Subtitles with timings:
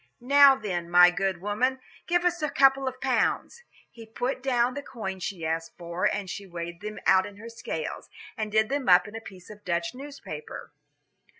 [0.19, 3.61] "Now, then, my good woman, give us a couple of pounds."
[3.91, 7.49] He put down the coin she asked for, and she weighed them out in her
[7.49, 10.73] scales, and did them up in a piece of a Dutch newspaper.